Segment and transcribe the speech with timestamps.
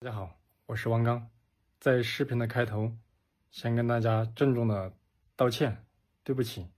[0.00, 1.28] 大家好，我是王刚，
[1.80, 2.92] 在视频的开头，
[3.50, 4.92] 先跟大家郑重的
[5.34, 5.84] 道歉，
[6.22, 6.68] 对不起。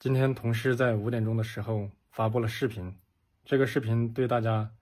[0.00, 2.98] 今天同事在五点钟的时候发布了视频，
[3.44, 4.72] 这个视频对大家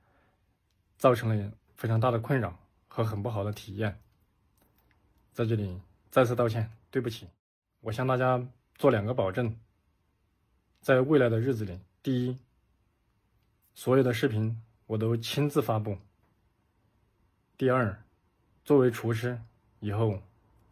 [0.96, 2.58] 造成了非常大的困扰
[2.88, 4.00] 和很不好的体验，
[5.34, 5.78] 在这里
[6.10, 7.28] 再次道歉，对不起。
[7.82, 8.42] 我向大家
[8.76, 9.54] 做两个保证，
[10.80, 12.38] 在未来的日子里，第一，
[13.74, 15.98] 所有的视频我都亲自发布。
[17.58, 17.92] 第二，
[18.64, 19.36] 作为厨师，
[19.80, 20.20] 以后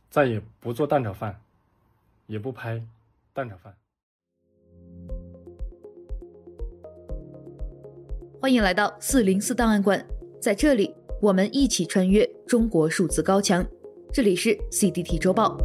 [0.09, 1.41] 再也不做蛋炒饭，
[2.29, 2.81] 也不拍
[3.33, 3.75] 蛋炒饭。
[8.41, 10.07] 欢迎来到四零四档案馆，
[10.41, 13.67] 在这里我们一起穿越中国数字高墙。
[14.13, 15.59] 这里是 CDT 周报。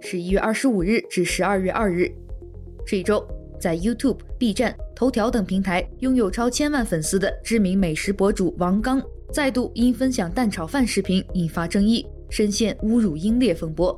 [0.00, 2.12] 十一月二十五日至十二月二日，
[2.84, 3.24] 这一周
[3.60, 4.76] 在 YouTube、B 站。
[4.94, 13.94] 头条等平台拥有超千万粉丝的知名美食博主王刚，再度因分享蛋炒饭视频引发争议，深陷侮辱英烈风波。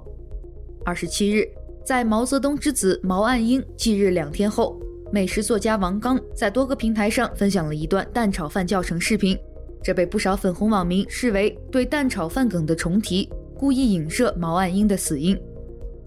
[0.84, 1.46] 二十七日，
[1.84, 4.76] 在毛泽东之子毛岸英忌日两天后，
[5.12, 9.38] 美食作家王刚在多个平台上分享了一段蛋炒饭教程视频，
[9.84, 15.38] 这被不少粉红网民视为对蛋炒饭梗的重提，故意影射毛岸英的死因。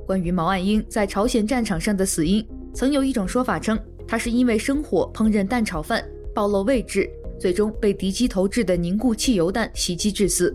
[0.05, 3.79] 关于毛岸英在朝鲜战场上的死因，曾有一种说法称。
[4.11, 7.09] 他是因为生火烹饪蛋炒饭暴露位置，
[7.39, 10.53] 最终被敌机投掷的凝固汽油弹袭击致死。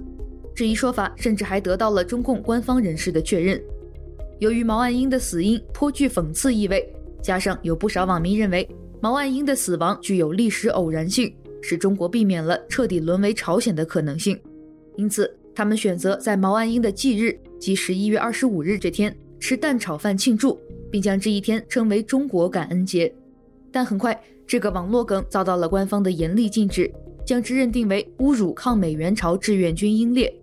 [0.55, 3.59] 这一说法甚至还得到了中共官方人士的确认。
[4.41, 6.87] 由于毛岸英的死因颇具讽刺意味，
[7.23, 8.69] 加上有不少网民认为
[9.01, 14.39] 毛岸英的死亡具有历史偶然性，使中国避免了彻底沦为朝鲜的可能性，
[14.97, 23.11] 因此他们选择在毛岸英的忌日，即十一月二十五日这天吃蛋炒饭庆祝，并将这一天称为中国感恩节。
[23.77, 26.91] 但很快，这个网络梗遭到了官方的严厉禁止，
[27.27, 30.35] 将之认定为侮辱抗美援朝志愿军英烈。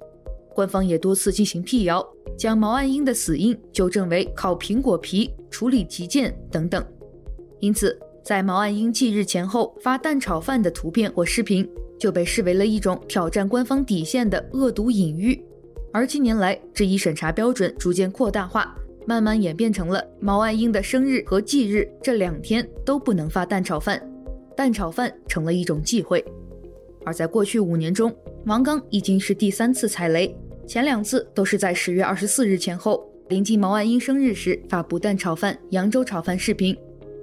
[0.54, 6.86] 官方也多次进行辟谣，将毛岸英的死因纠正为烤苹果皮、处理急件等等。
[7.60, 11.68] 因此，在毛岸英忌日前后发蛋炒饭的图片或视频，
[12.00, 15.44] 就被视为了一种挑战官方底线的恶毒隐喻。
[15.92, 18.78] 而近年来，这一审查标准逐渐扩大化。
[19.06, 24.02] 慢慢演变成了毛岸英的生日和忌日这两天都不能发蛋炒饭，
[24.56, 26.24] 蛋炒饭成了一种忌讳。
[27.06, 28.14] 而在过去五年中，
[28.46, 36.78] 王刚已经是第三次踩雷，前两次都是在十月二十四日前后，临近毛岸英生日时发布蛋炒饭、扬州炒饭视频。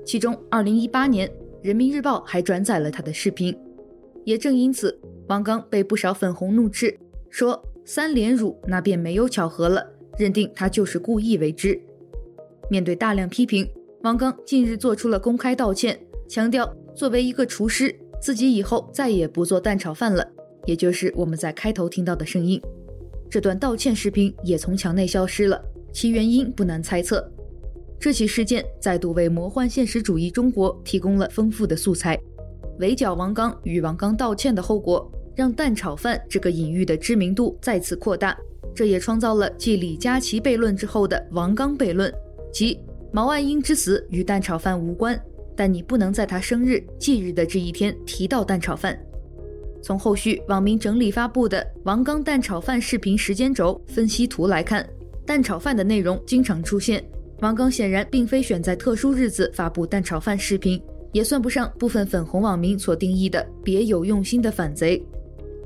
[0.04, 1.30] 其中，二零一八年
[1.62, 3.56] 人民日报还转载了他的视频。
[4.24, 4.98] 也正因此，
[5.28, 6.94] 王刚被不少粉红怒斥，
[7.30, 9.86] 说三连辱那便没有巧合了。
[10.20, 11.80] 认定他就是故意为之。
[12.68, 13.66] 面对大量批评，
[14.02, 15.98] 王刚近日做出了公开道歉，
[16.28, 20.30] 强调作为一个厨师，自己以后再也不做蛋炒饭了，
[20.66, 22.60] 也就是我们在开头听到的声音。
[23.30, 25.58] 这段道歉视频也从墙内消失了，
[25.90, 27.26] 其原因不难猜测。
[27.98, 32.20] 这起事件再度为魔幻现实主义中国提供了丰富的素材。
[32.78, 38.36] 围剿王刚与王刚道歉的后果，让蛋炒饭这个隐喻的知名度再次扩大。
[38.74, 42.12] 这也创造了继李佳琦悖论之后的王刚悖论，
[42.52, 42.78] 即
[43.12, 45.20] 毛岸英之死与蛋炒饭无关，
[45.56, 48.98] 但你不能在他生日忌日的这一天提到蛋炒饭。
[49.82, 54.88] 从后续网民整理发布的王刚蛋炒饭视频时间轴分析图来看，
[55.26, 57.04] 蛋炒饭的内容经常出现。
[57.40, 60.80] 王刚显然并非选在特殊日子发布蛋炒饭视频，
[61.12, 65.02] 也算不上部分粉红网民所定义的别有用心的反贼。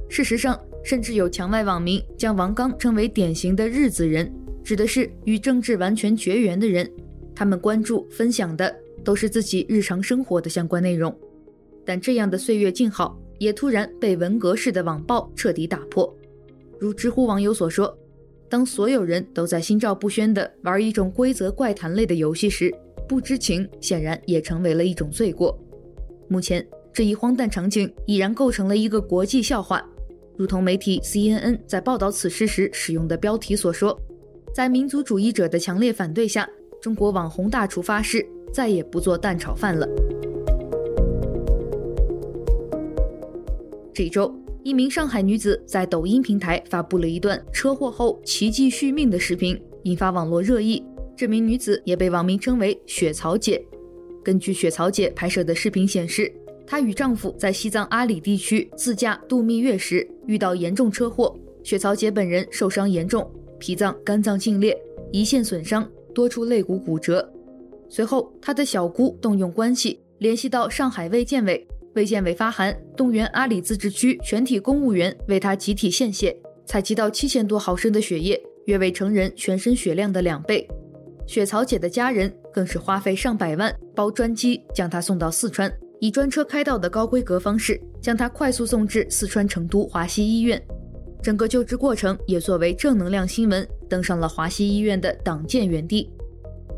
[0.09, 0.59] 事实上。
[0.84, 4.31] 甚至有墙外网民将王刚称为典型的日子人，
[4.62, 6.89] 指的是与政治完全绝缘的人。
[7.34, 8.72] 他们关注、分享的
[9.03, 11.12] 都是自己日常生活的相关内容。
[11.87, 16.15] 但这样的岁月静好，也突然被文革式的网暴彻底打破。
[16.78, 17.97] 如知乎网友所说
[18.49, 22.73] ：“当所有人都在心照不宣地玩一种规则怪谈类的游戏时，
[23.09, 25.59] 不知情显然也成为了一种罪过。”
[26.28, 29.82] 目前，这一荒诞场景已然构成了一个国际笑话。
[30.37, 33.97] 如同媒体 CNN 在报道此事时使用的标题所说，
[34.53, 36.49] 在民族主义者的强烈反对下，
[36.81, 39.89] 中国网红大厨发誓再也不做蛋炒饭了。
[43.93, 44.35] 这周，
[44.65, 50.83] 一名上海女子在抖音平台发布了一段车祸后奇迹续命的视频，引发网络热议。
[51.17, 53.65] 这名女子也被网民称为“雪草姐”。
[54.25, 56.33] 根据雪草姐拍摄的视频显示，
[56.66, 64.76] 她与丈夫在西藏阿里地区自驾度蜜月时遇到严重车祸，雪槽姐本人受伤严重，脾脏、肝脏尽裂，
[65.12, 67.31] 胰腺损伤，多处肋骨骨折。
[67.88, 80.66] 随后，她的小姑动用关系联系到上海卫健委，卫健委发函动员阿里自治区全体公务员为她集体献血，采集到七千多毫升的血液，约为成人全身血量的两倍。
[81.26, 85.72] 雪草姐的家人更是花费上百万包专机将她送到四川，
[86.05, 90.62] 以专车开道的高规格方式将她快速送至四川成都华西医院。
[91.23, 96.11] 整个救治过程也作为正能量新闻登上了华西医院的党建园地。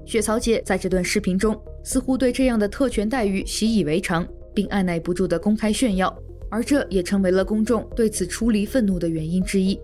[0.04, 4.24] 雪草姐在这段视频中似乎对这样的特权待遇习以为常，
[4.54, 6.16] 并按耐不住的公开炫耀，
[6.48, 9.76] 而这也成为了公众对此出离愤怒的原因之一。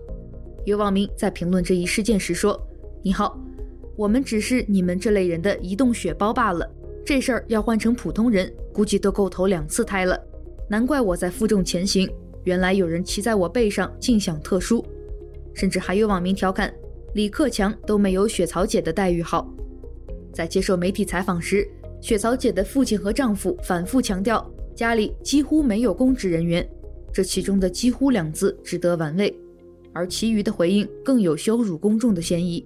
[0.63, 2.57] 有网民在评论这一事件时说
[3.03, 3.37] ：“你好。”
[3.97, 6.65] 我们只是你们这类人的移动血包罢了。
[7.05, 10.17] 这事儿要换成普通人，估计都够投两次胎了。
[10.69, 12.09] 难怪我在负重前行，
[12.45, 14.85] 原来有人骑在我背上，尽享特殊。
[15.53, 16.73] 甚至还有网民调侃：
[17.13, 19.53] 李克强都没有雪草姐的待遇好。
[20.33, 21.67] 在接受媒体采访时，
[22.01, 26.67] 雪草姐的父亲和丈夫反复强调，家里几乎没有公职人员。
[27.11, 29.31] 这其中的“几乎”两字值得玩味，
[29.93, 32.65] 而其余的回应更有羞辱公众的嫌疑。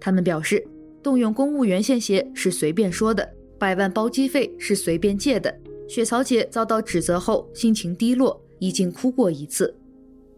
[0.00, 0.66] 他们表示，
[1.00, 3.30] 动用公务员献血是随便说的，
[3.64, 5.50] 百万包机费是随便借的。
[5.88, 9.74] 雪草姐遭到指责后，心情低落，已经哭过一次。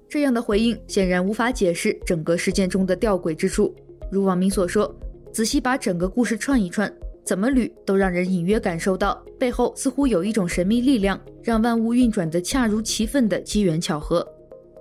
[0.08, 3.74] 这样的回应显然无法解释整个事件中的吊诡之处。
[4.12, 4.94] 如网民所说，
[5.32, 6.88] 仔细把整个故事串一串，
[7.24, 14.24] 怎么捋都让人隐约感受到背后似乎有一种神秘力量，让万物运转得恰如其分的机缘巧合。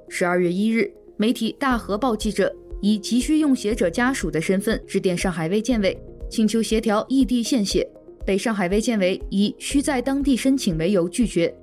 [0.07, 2.55] 十二月一日，媒体大河报记者。
[2.81, 5.97] 以急需用血者家属的身份致电上海卫健委，
[6.29, 7.89] 请求协调异地献血，
[8.25, 11.53] 被上海卫健委以需在当地申请为由拒绝。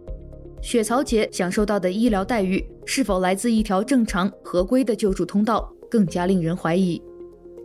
[0.60, 7.02] 雪草姐享受到的医疗待遇是否来自一条正常合规的救助通道，更加令人怀疑。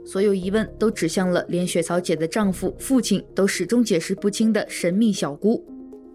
[0.04, 5.64] 所有疑问都指向了连雪草姐的丈夫、父亲都始终解释不清的神秘小姑。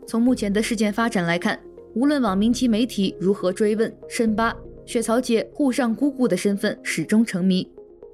[0.07, 1.61] 从目前的事件发展来看，
[1.95, 4.57] 无论网民及媒体如何追问、深扒。
[4.85, 7.71] 雪草姐沪上姑姑的身份始终成谜。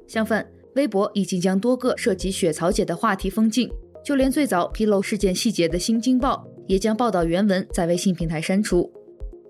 [0.06, 3.70] 相反，微博已经将多个涉及雪草姐的话题封禁，
[4.08, 8.90] 就连最早披露事件细节的《新京报》也将报道原文在微信平台删除。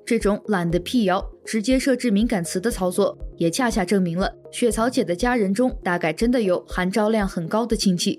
[0.04, 8.18] 这种懒得辟谣、直接设置敏感词的操作，也恰恰证明了雪草姐的家人中大概真的有含招量很高的亲戚。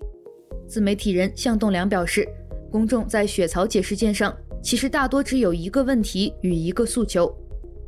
[0.65, 2.25] 自媒体人向栋梁表示，
[2.71, 4.33] 公众在雪草姐事件上
[4.63, 7.29] 其实大多只有一个问题与一个诉求。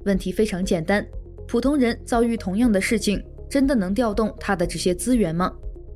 [0.03, 1.07] 问题非常简单，
[1.47, 5.53] 普通人遭遇同样的事情，真的能调动他的这些资源吗？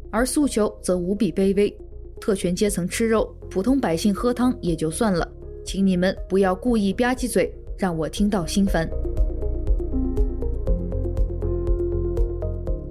[0.09, 1.77] 而诉求则无比卑微，
[2.19, 5.29] 特权阶层吃肉，普通百姓喝汤也就算了，
[5.65, 8.89] 请你们不要故意吧唧嘴，让我听到心烦。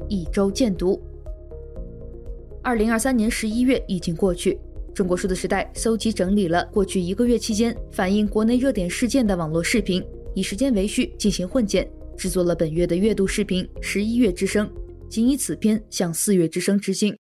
[0.09, 1.01] 一周见读。
[2.63, 4.59] 二零二三年十一月已经过去，
[4.95, 10.03] 中国数字时代搜集整理了过去一个月期间反映国内热点事件的网络视频。
[10.35, 14.67] 以时间为序进行混剪，制作了本月的月度视频《十一月之声》，
[15.09, 17.17] 仅以此片向四月之声致敬。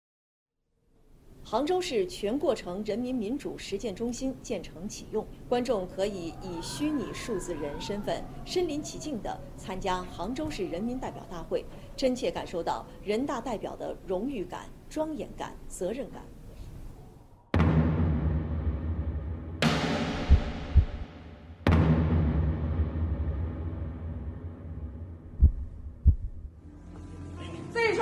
[1.53, 11.63] 杭州市全过程人民民主实践中心建成启用，观众可以以虚拟数字人身份身临其境地参加杭州市人民代表大会，
[11.95, 16.23] 真切感受到人大代表的荣誉感、庄严感、责任感。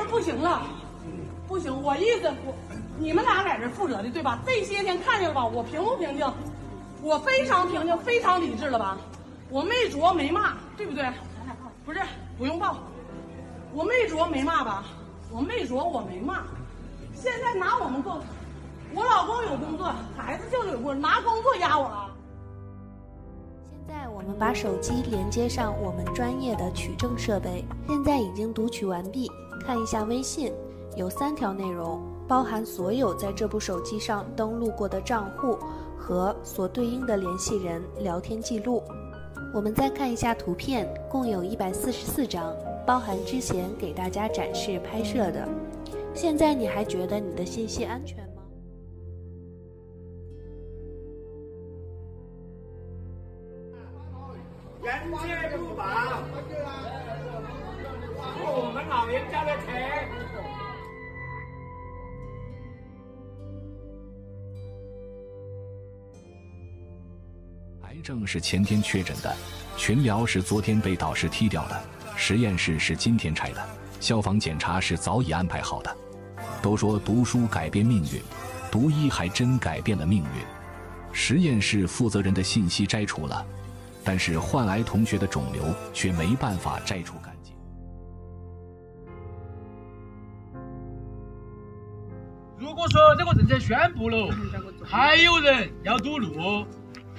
[0.10, 0.68] 不行了，
[1.48, 1.72] 不行！
[1.82, 2.54] 我意思，我
[3.02, 4.40] 你们俩在这负责的，对吧？
[4.46, 5.44] 这些天看见了吧？
[5.44, 6.34] 我平不平静？
[7.02, 8.96] 我非常平静，非常理智了吧？
[9.50, 11.04] 我没啄没骂，对不对？
[11.84, 12.00] 不是，
[12.38, 12.78] 不用报。
[13.74, 14.84] 我没啄没骂吧？
[15.32, 16.44] 我没啄我没骂。
[17.16, 18.20] 现在拿我们够，
[18.94, 22.12] 我老公有工作，孩子就有工作，拿工作压我了。
[23.72, 29.28] 现在我们把手机连接上我们专业的取证设备，现在已经读取完毕。
[29.66, 30.54] 看一下微信，
[30.96, 35.60] 有三条内容，包含所有在这部手机上登录过的账户
[35.98, 38.82] 和所对应的联系人聊天记录。
[39.54, 42.56] 我们再看一下图片，共有一百四十四张，
[42.88, 45.46] 包含之前给大家展示拍摄的。
[46.14, 48.44] 现在你还觉得你的信息安全吗？
[54.82, 55.84] 人间不保。
[58.54, 60.01] 我们老人家的钱。
[67.92, 69.36] 癌症是前天确诊的，
[69.76, 71.78] 群聊是昨天被导师踢掉的，
[72.16, 73.62] 实验室是今天拆的，
[74.00, 75.94] 消防检查是早已安排好的。
[76.62, 78.22] 都说读书改变命运，
[78.72, 80.30] 读医还真改变了命运。
[81.12, 83.46] 实验室负责人的信息摘除了，
[84.06, 87.54] 但是患癌同学的肿瘤却没办法摘除干净。
[92.58, 94.34] 如果说这个政策宣布了，
[94.82, 96.66] 还有人要堵路，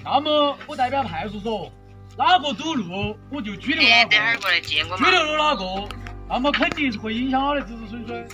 [0.04, 1.70] 那么我代表派出所，
[2.18, 5.88] 哪个堵路我就拘留哪个，拘留了哪个，
[6.28, 8.28] 那么肯定是会影响他的子子孙孙。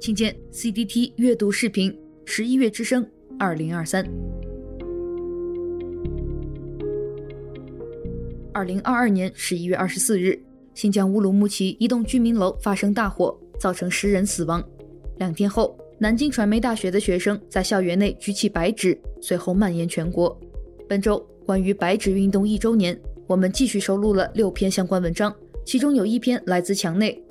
[0.00, 4.04] 请见 CDT 阅读视频，十一月之声，二零二三。
[8.52, 10.42] 二零二二年十一月二十四日，
[10.74, 14.62] 新疆乌鲁木齐一栋居民楼发生大火，造成十人死亡。
[15.18, 20.36] 两天后，南京传媒大学的学生在校园内举起白纸，随后蔓延全国。
[20.88, 25.34] 本周关于白纸运动一周年，我们继续收录了六篇相关文章，
[25.64, 27.22] 其中有一篇来自墙内。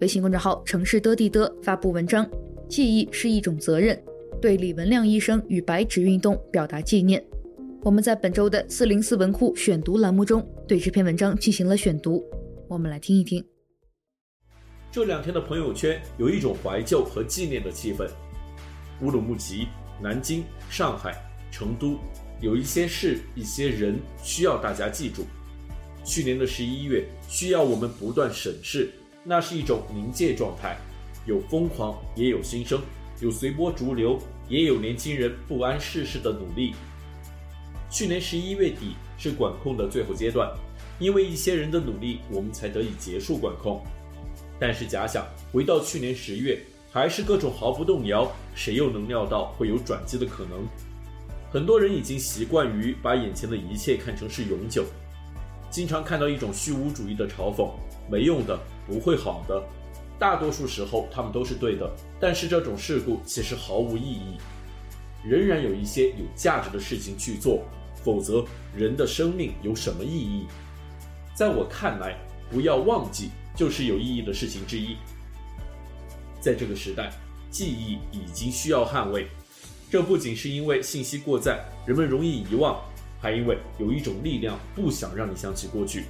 [0.00, 2.28] 微信公众号“城市的地的”发布文章，
[2.68, 4.00] 记忆是一种责任，
[4.40, 7.22] 对李文亮医生与白纸运动表达纪念。
[7.82, 12.24] 我们在本周的四零四文库选读栏目中，对这篇文章进行了选读。
[12.68, 13.44] 我们来听一听。
[14.92, 18.08] 这两天的朋友圈有一种怀旧和纪念的气氛。
[19.00, 19.68] 乌鲁木齐、
[20.02, 21.14] 南京、上海、
[21.52, 21.96] 成都，
[22.40, 25.24] 有一些事、一些人需要大家记住。
[26.04, 28.90] 去年的十一月，需要我们不断审视。
[29.22, 30.76] 那是一种临界状态，
[31.24, 32.80] 有疯狂，也有新生，
[33.20, 34.18] 有随波逐流，
[34.48, 36.74] 也有年轻人不谙世事的努力。
[37.88, 40.50] 去年十一月底是管控的最后阶段，
[40.98, 43.80] 因为一些人的努力，我们才得以结束管控。
[44.60, 46.60] 但是假想回到去年十月，
[46.92, 50.68] 还是各种毫不动摇，谁又能料到会有转机的可能？
[51.50, 54.84] 很多人已经习惯于把眼前的一切看成是永久，
[55.70, 57.70] 经常看到一种虚无主义的嘲讽。
[58.10, 59.62] 没用的，不会好的。
[60.18, 61.90] 大多数时候他们都是对的，
[62.20, 64.36] 但是这种事故其实毫无意义。
[65.24, 67.62] 仍然有一些有价值的事情去做，
[68.02, 68.44] 否则
[68.76, 70.46] 人的生命有什么意义？
[71.34, 72.16] 在我看来，
[72.50, 74.96] 不要忘记就是有意义的事情之一。
[76.40, 77.12] 在这个时代，
[77.50, 79.26] 记忆已经需要捍卫。
[79.90, 82.80] 这不仅是因为信息过载，人们容易遗忘，
[83.20, 86.06] 还因为有一种力量不想让你想起过去。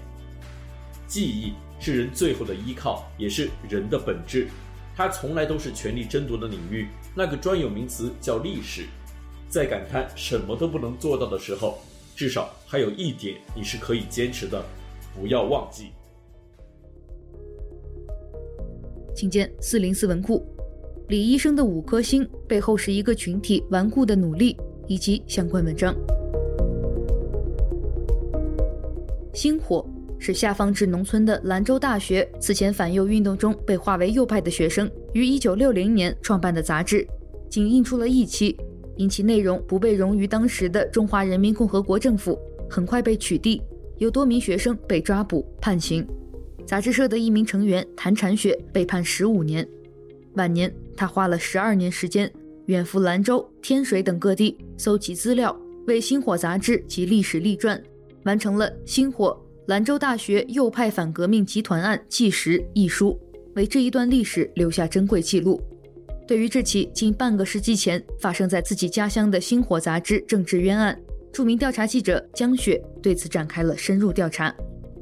[1.09, 4.47] 记忆是人最后的依靠，也是人的本质。
[4.95, 6.87] 它从来都是权力争夺的领域。
[7.17, 8.87] 那个专有名词叫历史。
[9.49, 11.81] 在感叹什么都不能做到的时候，
[12.15, 14.65] 至少还有一点你是可以坚持的：
[15.17, 15.91] 不要忘记。
[19.15, 20.45] 请见四零四文库，
[21.09, 25.95] 李医生的五颗星背后是一个群体顽固的努力，以及相关文章。
[29.33, 29.85] 星火。
[30.23, 37.09] 是下放至农村的兰州大学此前反右运动中被划为右派的学生于1960年创办的杂志，
[37.49, 38.55] 仅印出了一期，
[38.97, 42.39] 因其内容不被容于当时的中华人民共和国政府，
[42.69, 43.63] 很快被取缔，
[43.97, 46.07] 有多名学生被抓捕判刑。
[46.71, 49.69] 杂志社的一名成员谭婵雪被判十五年。
[50.35, 52.33] 晚年，他花了十二年时间，
[52.67, 57.83] 远赴兰州、天水等各地搜集资料，为《星火》杂志及历史立传，
[58.23, 59.37] 完成了《星火》。
[59.67, 63.19] 兰州大学右派反革命集团案纪实一书，
[63.57, 65.61] 为这一段历史留下珍贵记录。
[66.25, 70.97] 对于这起近半个世纪前发生在自己家乡的《星火》杂志政治冤案，
[71.33, 74.55] 著名调查记者江雪对此展开了深入调查。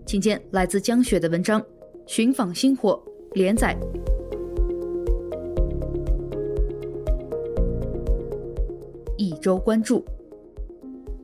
[0.08, 1.60] 请见来自江雪的文章
[2.06, 2.98] 《寻访星火》
[3.34, 3.78] 连载。
[9.18, 10.02] 一周关注，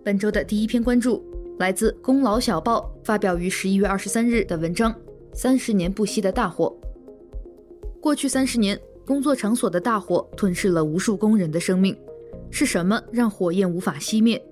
[0.05, 1.25] 本周的第一篇关注。
[1.59, 4.93] 来自《功劳小报》发表于十一月二十三日的文章
[5.33, 6.77] 《三十年不息的大火》。
[8.03, 11.97] 过去三十年，工作场所的大火吞噬了无数工人的生命。
[12.51, 14.45] 是什么让火焰无法熄灭？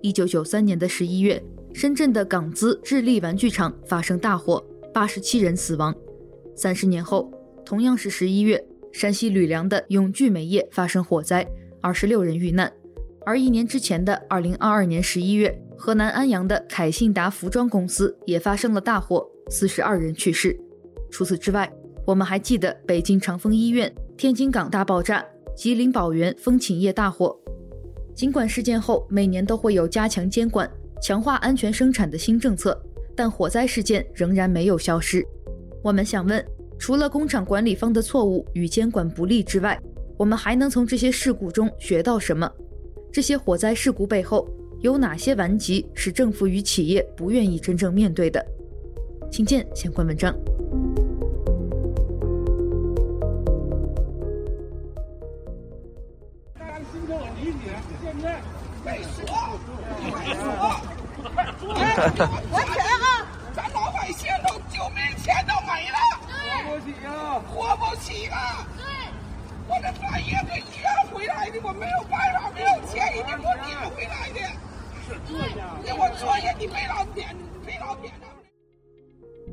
[0.00, 5.92] 一九九三年的十一月，深圳的港资智利玩具厂发生大火，八十七人死亡。
[6.54, 7.28] 三十年后，
[7.66, 11.44] 同样是十一月，山西吕梁的永聚煤业发生火灾，
[11.82, 12.72] 二十六人遇难。
[13.26, 20.56] 而一年之前的二零二二年十一月，河南安阳的凯信达服装公司也发生了大火，四十二人去世。
[21.10, 21.68] 除此之外，
[22.06, 25.26] 我们还记得北京长峰医院、天津港大爆炸、
[25.56, 27.36] 吉林宝源风寝业大火。
[28.14, 30.70] 尽管事件后每年都会有加强监管、
[31.04, 32.74] 强化安全生产的新政策，
[33.14, 35.22] 但火灾事件仍然没有消失。
[35.82, 36.42] 我们想问，
[36.78, 39.78] 除了工厂管理方的错误与监管不力之外，
[40.16, 42.50] 我们还能从这些事故中学到什么？
[43.12, 44.48] 这些火灾事故背后
[44.80, 48.42] 有哪些顽疾是政府与企业不愿意真正面对的？
[49.30, 50.34] 请见相关文章。
[61.96, 63.06] 我天啊！
[63.54, 65.98] 咱老百姓都救命钱都没了，
[66.66, 67.38] 活不起啊！
[67.48, 68.66] 活不起啊！
[68.76, 68.82] 对，
[69.68, 74.40] 我这半夜跟医院回来的，我没有办法，没有钱，一定给我捡回来的。
[75.06, 77.28] 是这样，给我作业你没老点，
[77.64, 78.12] 没老点。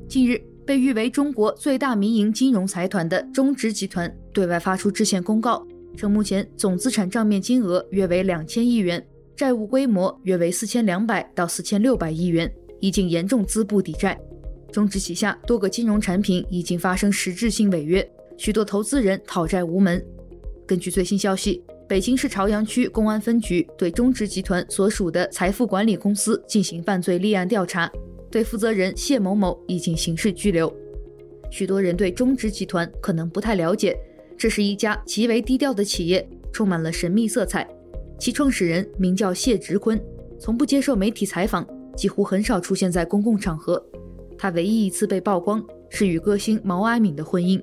[0.10, 5.64] 近日，被誉为中国最大民营金融财团的中植集团对外发出致歉公告，
[5.96, 14.20] 称目前总资产账面金额约为两千亿元，债务规模约为四千两百到四千六百亿元，已经严重资不抵债。
[14.72, 18.08] 中植旗下多个金融产品已经发生实质性违约，
[18.38, 20.04] 许多投资人讨债无门。
[20.66, 27.92] 根据最新消息，北京市朝阳区公安分局对中植集团所属的财富管理公司进行犯罪立案调查，
[28.30, 30.74] 对负责人谢某某已经刑事拘留。
[31.50, 33.98] 许多人对中植集团可能不太了解，
[34.38, 37.68] 这是一家极为低调的企业，充满了神秘色彩。
[38.22, 40.00] 其创始人名叫谢植坤，
[40.40, 43.84] 从不接受媒体采访，几乎很少出现在公共场合。
[44.38, 47.60] 他唯一一次被曝光是与歌星毛阿敏的婚姻。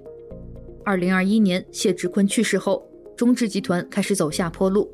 [0.85, 2.85] 二零二一年，谢植坤去世后，
[3.17, 4.91] 中植集团开始走下坡路。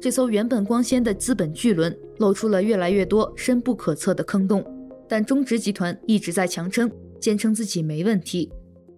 [0.00, 4.64] 这艘原本光鲜的资本巨轮露出了越来越多深不可测的坑洞。
[5.08, 8.48] 但中植集团一直在强撑，坚称自己没问题。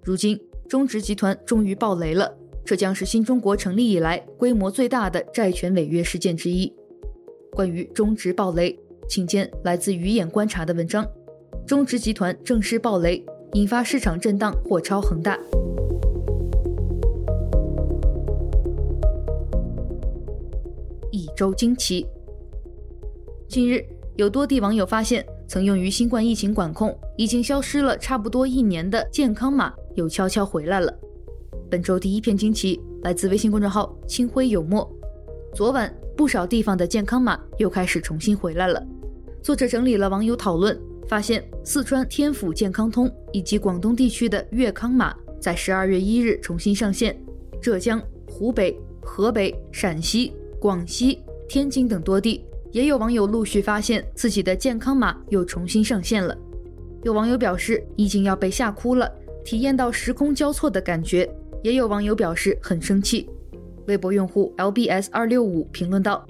[0.05, 2.31] 如今，中植集团终于爆雷了，
[2.65, 6.73] 这将是新中国成立以来规模最大的债权违约事件之一。
[7.53, 11.05] 关于中植爆雷，请见来自鱼眼观察的文章。
[11.67, 13.25] 中植集团正式爆雷，
[13.55, 15.39] 引发市场震荡，或超恒大。
[21.11, 22.07] 一周惊奇。
[23.49, 30.97] 近日，有多地网友发现，曾用于新冠疫情管控、已经消失了差不多一年的健康码又悄悄回来了。
[31.71, 34.91] 本周第一篇惊奇来自微信公众号“清辉有墨”。
[35.55, 38.85] 昨晚，不少地方的健康码又开始重新回来了。
[39.41, 40.79] 作者整理了网友讨论。
[41.09, 47.21] 发现四川天府健康通以及广东地区的粤康码在十二月一日重新上线，
[47.61, 51.19] 浙江、湖北、河北、陕西、广西、
[51.49, 56.37] 天津等多地也有网友陆续发现自己的健康码又重新上线了。
[57.03, 59.11] 有网友表示已经要被吓哭了，
[59.45, 61.29] 体验到时空交错的感觉；
[61.63, 63.29] 也有网友表示很生气。
[63.87, 66.27] 微博用户 lbs 二六五评论道：“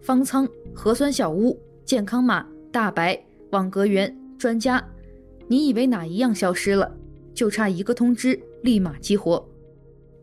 [0.00, 4.82] 方舱核酸小屋健康码大白。”网格员专家，
[5.46, 6.90] 你以为哪一样消失了？
[7.34, 9.46] 就差一个通知，立马激活。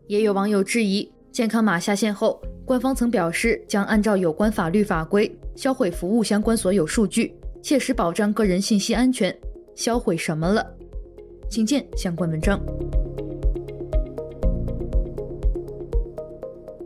[0.08, 7.32] 也有网友质疑，健康码下线后，官方曾表示将按照有关法律法规销毁服务相关所有数据，
[7.62, 9.32] 切实保障个人信息安全。
[9.76, 10.66] 销毁什么了？
[11.48, 12.60] 请见相关文章。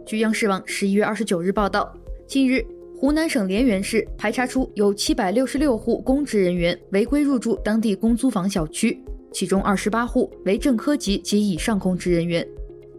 [0.06, 1.92] 据央视网十一月二十九日报道，
[2.26, 2.64] 近日。
[2.96, 8.98] 湖南省涟源市排查出有七百六十六户公职人员违规入住当地公租房小区，
[9.32, 12.46] 其中二十八户为正科级及以上公职人员。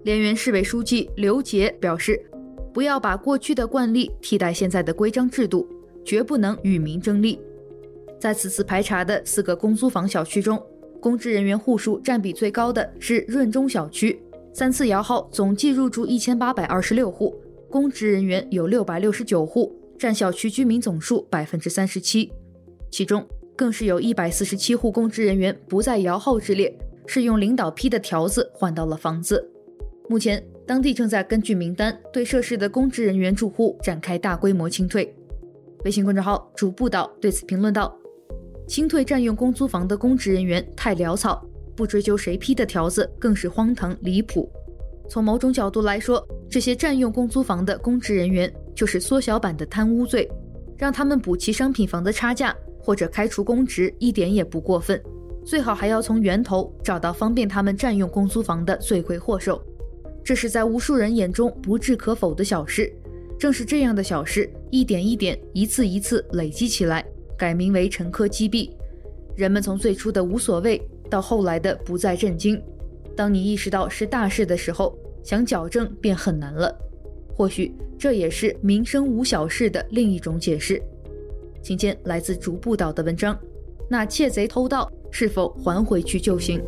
[0.04, 2.20] 涟源市委书记刘杰表示
[2.74, 5.68] ：“不要把过去的惯例替代现在的规章制度，
[6.04, 7.39] 绝不能与民争利。”
[8.20, 10.62] 在此次排查的四个公租房小区中，
[11.00, 14.22] 公职人员户数占比最高的是润中小区，
[14.58, 17.36] 三次摇号总计入住一千八百二十六户，
[17.70, 19.76] 公职人员有六百六十九户。
[20.00, 22.32] 占小区居民总数百分之三十七，
[22.89, 26.74] 其中更是有一百四十七户公职人员不在摇号之列，
[27.06, 29.46] 是用领导批的条子换到了房子。
[30.08, 35.13] 目前，当地正在根据名单对涉事的公职人员住户展开大规模清退。
[35.84, 37.94] 微信公众号主不倒对此评论道
[38.68, 44.52] ：“清退占用公租房的公职人员太潦草，不追究谁批的条子更是荒唐离谱。
[45.10, 50.30] 从某种角度来说，这些占用公租房的公职人员。”就是缩小版的贪污罪，
[50.78, 55.02] 让他们补齐商品房的差价，或者开除公职，一点也不过分。
[55.46, 59.64] 最好还要从源头找到方便他们占用公租房的罪魁祸首。
[60.26, 62.92] 这是在无数人眼中不置可否的小事。
[63.40, 67.02] 正是这样的小事，一点一点、一次一次累积起来，
[67.38, 68.70] 改名为陈科击毙。
[69.38, 72.62] 人们从最初的无所谓，到后来的不再震惊。
[73.15, 76.74] 当你意识到是大事的时候，想矫正便很难了。
[77.34, 80.82] 或许这也是“民生无小事”的另一种解释。
[81.62, 83.38] 请见来自逐步岛的文章：
[83.89, 86.62] 那窃贼偷盗是否还回去就行？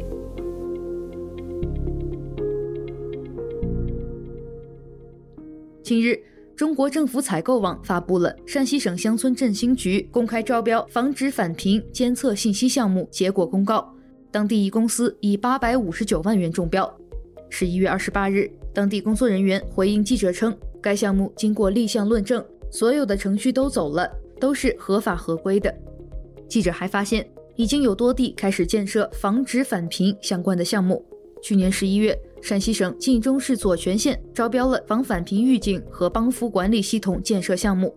[5.83, 6.19] 近日，
[6.55, 13.95] 中国政府采购网发布了山西省乡村振兴局公开招标防止返贫监测信息项目结果公告，
[14.37, 16.87] 当地一公司以八百五十九万元中标。
[17.49, 18.47] 十一月二十八日。
[18.71, 24.07] 当地工作人员回应记者称，该项目经过立项论证，所有的程序都走了，
[24.39, 25.75] 都是合法合规的。
[26.47, 31.03] 记者还发现，已经有多地开始建设防止返贫相关的项目。
[31.41, 37.91] 去年十一月，陕西省晋中市左权县招标了防返贫预警和帮扶管理系统建设项目，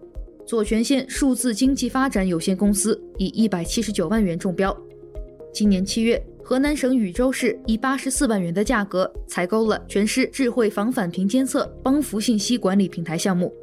[0.46, 4.74] 左权县数字经济发展有限公司以一百七十九万元中标。
[5.52, 13.54] 今年七月，河南省禹州市以八十四万元的价格采购了全市智慧防返贫监测帮扶信息管理平台项目。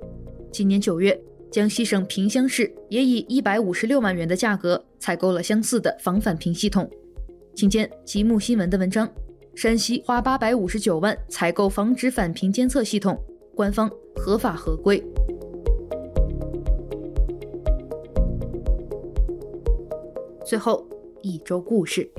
[0.53, 1.21] 今年九月，
[1.51, 6.89] 江西省萍乡市也以一百五十六万元的价格采购了相似的防返贫系统。
[7.53, 9.05] 请见极目新闻的文章：
[9.53, 13.21] 山西花八百五十九万采购防止返贫监测系统，
[13.53, 15.03] 官方合法合规。
[20.45, 20.87] 最后，
[21.21, 22.09] 一周故事。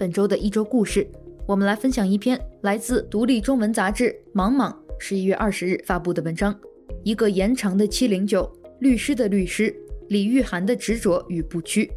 [0.00, 1.06] 本周的一周故事，
[1.44, 6.58] 我们来分享一篇来自独立中文杂志《莽莽》十一月二十日发布的文章：
[7.04, 9.76] 一个延长的七零九，律师的律师
[10.08, 11.92] 李玉涵的执着与不屈，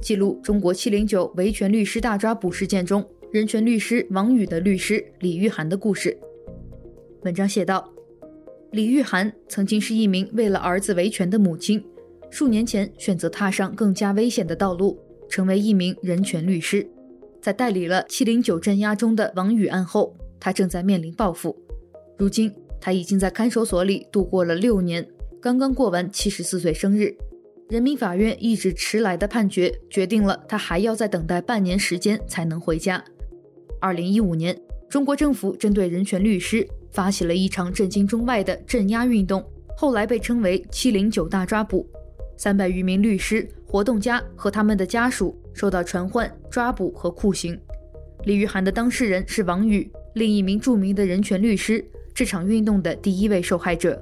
[0.00, 6.16] 记录中国七零九维权律师大抓捕事件中人权律师王宇的律师李玉涵的故事。
[7.22, 7.92] 文章写道：
[8.70, 11.84] 李玉涵曾经是一名为了儿子维权的母亲，
[12.30, 14.96] 数年前选择踏上更加危险的道路，
[15.28, 16.88] 成为一名人权律师。
[17.48, 21.56] 在代理了七零九镇压中的王宇案后，他正在面临报复。
[22.18, 25.08] 如今，他已经在看守所里度过了六年，
[25.40, 27.16] 刚刚过完七十四岁生日。
[27.70, 33.02] 人民法院一纸迟来的判决，决定了他还要再等待半年时间才能回家。
[33.80, 34.54] 二零一五年，
[34.90, 39.42] 中国政府针对人权律师发起了一场震惊中外的镇压运动，
[39.74, 41.88] 后来被称为“七零九大抓捕”。
[42.36, 45.34] 三百余名律师、活动家和他们的家属。
[45.58, 47.58] 受到传唤、抓捕和酷刑。
[48.26, 54.00] 李玉涵的当事人是王宇，另一名著名的人权律师，这场运动的第一位受害者。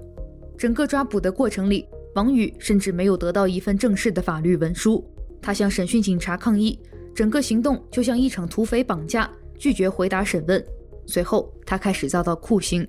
[0.59, 5.03] 整个抓捕的过程里，王宇甚至没有得到一份正式的法律文书。
[5.41, 6.79] 他向审讯警察抗议，
[7.15, 10.63] 整个行动就像一场土匪绑架，拒绝回答审问。
[11.07, 12.87] 随后，他开始遭到酷刑。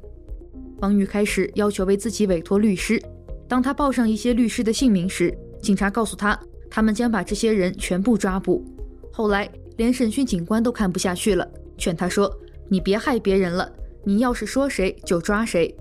[0.79, 3.01] 王宇开始要求为自己委托律师。
[3.47, 6.37] 当他报上一些律师的姓名时，警察告诉他。
[6.69, 8.63] 他们将把这些人全部抓捕。
[9.11, 12.31] 后来，连审讯警官都看不下去了，劝他说
[12.69, 13.71] ：“你别害别人了，
[14.03, 15.75] 你要是说谁就抓谁。”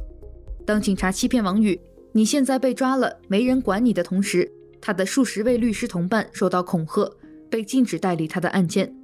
[0.65, 1.79] 当警察欺骗王宇
[2.13, 7.11] ：“你现在被抓了，没人管你”的同时，他的数十位律师同伴受到恐吓，
[7.51, 8.95] 被禁止代理他的案件。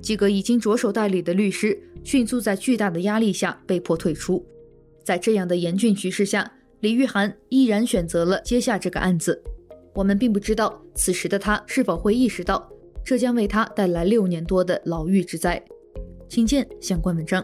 [0.00, 4.44] 几个已经着手代理的律师迅速在巨大的压力下被迫退出。
[5.04, 9.42] 在这样的严峻局势下，李玉涵依然选择了接下这个案子。
[9.94, 12.68] 我们并不知道此时的他是否会意识到，
[13.04, 15.62] 这将为他带来六年多的牢狱之灾。
[16.28, 17.42] 请见相关文章。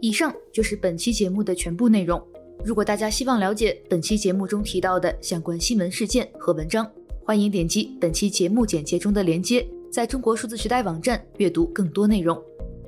[0.00, 2.20] 以上就是本期节目的全部内容。
[2.64, 6.90] 如果大家希望了解本期节目中提到的相关新闻事件和文章，
[7.24, 12.36] 欢迎点击本期节目简介中的链接，在中国数字时代网站阅读更多内容。